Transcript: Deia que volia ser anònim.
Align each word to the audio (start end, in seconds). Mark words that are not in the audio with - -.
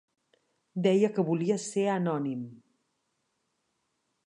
Deia 0.87 1.09
que 1.17 1.25
volia 1.27 1.59
ser 1.65 1.85
anònim. 1.97 2.41